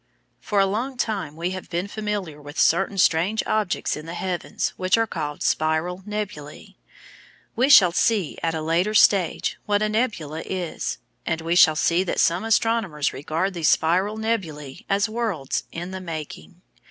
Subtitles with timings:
[0.39, 4.69] For a long time we have been familiar with certain strange objects in the heavens
[4.75, 6.73] which are called "spiral nebulæ" (Fig
[7.53, 7.53] 4).
[7.55, 12.03] We shall see at a later stage what a nebula is, and we shall see
[12.03, 16.63] that some astronomers regard these spiral nebulæ as worlds "in the making."